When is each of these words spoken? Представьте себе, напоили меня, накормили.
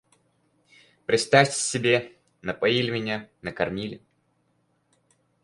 Представьте 1.05 1.57
себе, 1.59 2.17
напоили 2.41 2.89
меня, 2.89 3.29
накормили. 3.43 4.01